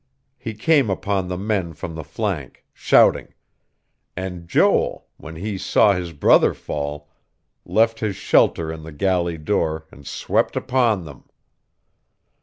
He 0.39 0.55
came 0.55 0.89
upon 0.89 1.27
the 1.27 1.37
men 1.37 1.73
from 1.73 1.93
the 1.93 2.03
flank, 2.03 2.65
shouting; 2.73 3.35
and 4.17 4.47
Joel, 4.47 5.05
when 5.17 5.35
he 5.35 5.59
saw 5.59 5.93
his 5.93 6.11
brother 6.11 6.55
fall, 6.55 7.07
left 7.65 7.99
his 7.99 8.15
shelter 8.15 8.71
in 8.71 8.81
the 8.81 8.91
galley 8.93 9.37
door 9.37 9.85
and 9.91 10.07
swept 10.07 10.55
upon 10.55 11.05
them. 11.05 11.25